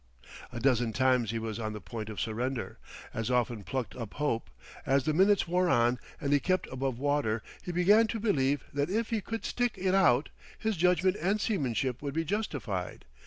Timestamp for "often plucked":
3.29-3.95